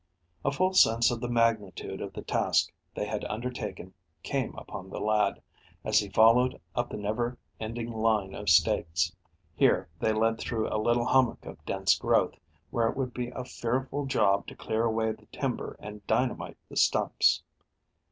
[0.43, 3.93] A full sense of the magnitude of the task they had undertaken
[4.23, 5.43] came upon the lad,
[5.83, 9.15] as he followed up the never ending line of stakes.
[9.53, 12.33] Here they led through a little hummock of dense growth,
[12.71, 16.77] where it would be a fearful job to clear away the timber and dynamite the
[16.77, 17.43] stumps.